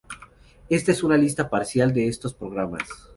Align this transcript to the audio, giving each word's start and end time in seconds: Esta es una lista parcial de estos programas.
Esta 0.67 0.91
es 0.91 1.03
una 1.03 1.15
lista 1.15 1.47
parcial 1.47 1.93
de 1.93 2.07
estos 2.07 2.33
programas. 2.33 2.89